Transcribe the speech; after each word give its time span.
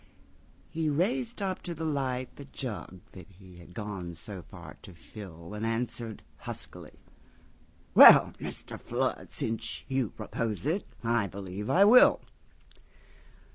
He 0.71 0.89
raised 0.89 1.43
up 1.43 1.61
to 1.61 1.75
the 1.75 1.85
lightThe 1.85 2.51
jug 2.51 3.01
that 3.11 3.27
he 3.37 3.57
had 3.59 3.75
gone 3.75 4.15
so 4.15 4.41
far 4.41 4.77
to 4.81 4.95
fill, 4.95 5.53
And 5.53 5.63
answered 5.63 6.23
huskily: 6.37 6.97
"Well, 7.93 8.33
Mr. 8.39 8.79
Flood, 8.79 9.29
Since 9.29 9.83
you 9.87 10.09
propose 10.09 10.65
it, 10.65 10.85
I 11.03 11.27
believe 11.27 11.69
I 11.69 11.85
will." 11.85 12.21